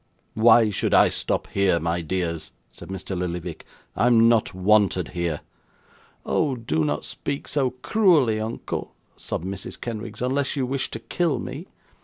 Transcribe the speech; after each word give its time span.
'Why 0.33 0.71
should 0.71 0.95
I 0.95 1.09
stop 1.09 1.45
here, 1.51 1.79
my 1.79 2.01
dears?' 2.01 2.51
said 2.71 2.87
Mr. 2.87 3.15
Lillyvick; 3.15 3.65
'I'm 3.95 4.27
not 4.27 4.51
wanted 4.51 5.09
here.' 5.09 5.41
'Oh, 6.25 6.55
do 6.55 6.83
not 6.83 7.05
speak 7.05 7.47
so 7.47 7.69
cruelly, 7.83 8.39
uncle,' 8.39 8.95
sobbed 9.15 9.45
Mrs. 9.45 9.79
Kenwigs, 9.79 10.19
'unless 10.19 10.55
you 10.55 10.65
wish 10.65 10.89
to 10.89 10.99
kill 10.99 11.37
me. 11.37 11.67